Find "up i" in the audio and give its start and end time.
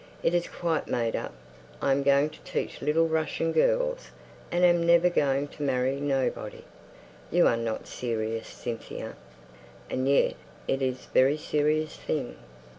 1.15-1.91